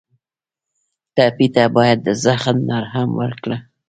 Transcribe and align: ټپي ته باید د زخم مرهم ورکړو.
ټپي 1.15 1.47
ته 1.55 1.63
باید 1.75 1.97
د 2.03 2.09
زخم 2.23 2.57
مرهم 2.69 3.09
ورکړو. 3.21 3.57